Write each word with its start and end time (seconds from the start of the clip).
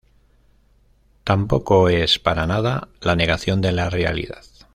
Tampoco 1.23 1.87
es 1.87 2.17
para 2.17 2.47
nada 2.47 2.87
la 3.01 3.15
negación 3.15 3.61
de 3.61 3.71
la 3.71 3.91
realidad. 3.91 4.41